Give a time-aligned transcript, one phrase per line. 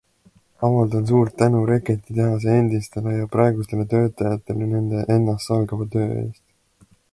[0.67, 6.45] Avaldan suurt tänu reketitehase endistele ja praegustele töötajatele nende ennastsalgava töö eest.